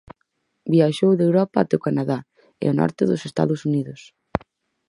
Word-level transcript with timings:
Viaxou 0.73 1.11
de 1.15 1.25
Europa 1.29 1.57
até 1.59 1.73
o 1.79 1.83
Canadá 1.87 2.19
e 2.63 2.65
o 2.71 2.77
norte 2.79 3.03
dos 3.09 3.21
Estados 3.29 3.59
Unidos. 3.69 4.01